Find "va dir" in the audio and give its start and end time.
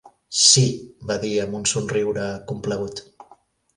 1.11-1.33